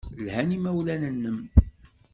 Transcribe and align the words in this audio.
Lhan 0.25 0.49
yimawlan-nnem. 0.53 1.39